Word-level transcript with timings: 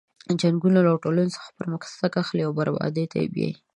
جنګونه 0.41 0.79
له 0.87 0.91
ټولنې 1.03 1.29
څخه 1.35 1.49
پرمختګ 1.59 2.11
اخلي 2.21 2.41
او 2.45 2.51
بربادۍ 2.57 3.05
ته 3.11 3.15
یې 3.21 3.27
بیایي. 3.33 3.55